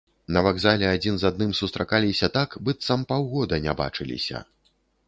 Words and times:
На 0.35 0.41
вакзале 0.45 0.87
адзін 0.93 1.19
з 1.23 1.27
адным 1.31 1.53
сустракаліся 1.59 2.33
так, 2.39 2.57
быццам 2.65 3.07
паўгода 3.13 3.65
не 3.69 3.73
бачыліся. 3.85 4.45